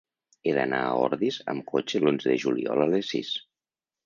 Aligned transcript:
He 0.49 0.53
d'anar 0.59 0.79
a 0.85 0.95
Ordis 1.01 1.37
amb 1.53 1.67
cotxe 1.73 2.01
l'onze 2.05 2.33
de 2.33 2.39
juliol 2.45 2.83
a 2.89 2.89
les 2.97 3.13
sis. 3.15 3.31